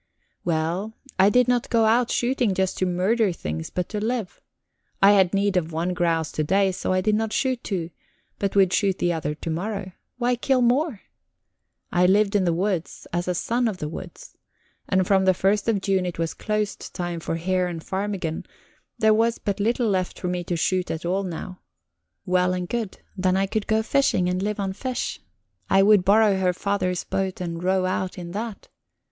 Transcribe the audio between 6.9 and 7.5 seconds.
I did not